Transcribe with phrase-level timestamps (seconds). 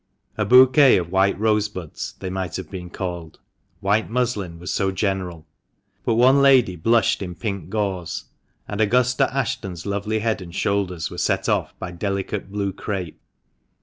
[0.35, 3.37] A bouquet of white rosebuds they might have been called,
[3.81, 5.45] white muslin was so general;
[6.03, 8.23] but one young lady blushed in pink gauze,
[8.67, 13.21] and Augusta Ashton's lovely head and shoulders were set off by delicate blue crape.